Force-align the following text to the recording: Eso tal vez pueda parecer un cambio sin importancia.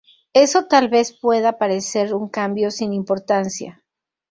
Eso 0.45 0.59
tal 0.65 0.89
vez 0.89 1.15
pueda 1.21 1.59
parecer 1.59 2.15
un 2.15 2.27
cambio 2.27 2.71
sin 2.71 2.91
importancia. 2.91 3.83